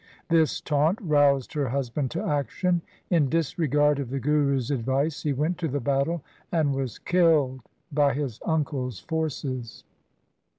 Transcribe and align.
This 0.29 0.61
taunt 0.61 0.97
roused 0.99 1.53
her 1.53 1.69
husband 1.69 2.09
to 2.09 2.25
action. 2.25 2.81
In 3.11 3.29
disregard 3.29 3.99
of 3.99 4.09
the 4.09 4.19
Guru's 4.19 4.71
advice 4.71 5.21
he 5.21 5.31
went 5.31 5.59
to 5.59 5.69
battle 5.79 6.23
and 6.51 6.73
was 6.73 6.97
killed 6.97 7.61
by 7.91 8.15
his 8.15 8.39
uncle's 8.43 8.97
forces. 8.99 9.83